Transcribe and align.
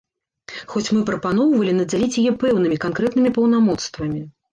Хоць 0.71 0.93
мы 0.95 1.01
прапаноўвалі 1.09 1.75
надзяліць 1.79 2.15
яе 2.21 2.31
пэўнымі, 2.45 2.79
канкрэтнымі 2.87 3.33
паўнамоцтвамі. 3.37 4.25